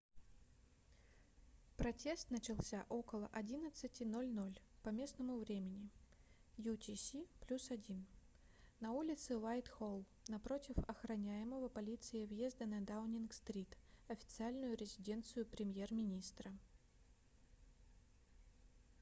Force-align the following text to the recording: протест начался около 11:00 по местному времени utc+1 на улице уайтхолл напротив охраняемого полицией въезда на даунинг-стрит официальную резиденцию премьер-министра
протест 1.77 2.31
начался 2.31 2.87
около 2.89 3.29
11:00 3.33 4.59
по 4.81 4.89
местному 4.89 5.37
времени 5.37 5.91
utc+1 6.57 8.03
на 8.79 8.93
улице 8.93 9.37
уайтхолл 9.37 10.03
напротив 10.27 10.75
охраняемого 10.87 11.69
полицией 11.69 12.25
въезда 12.25 12.65
на 12.65 12.81
даунинг-стрит 12.81 13.77
официальную 14.07 14.75
резиденцию 14.75 15.45
премьер-министра 15.45 16.51